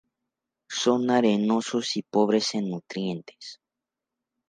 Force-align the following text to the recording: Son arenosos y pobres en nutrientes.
Son 0.71 1.11
arenosos 1.11 1.95
y 1.95 2.01
pobres 2.01 2.55
en 2.55 2.71
nutrientes. 2.71 3.59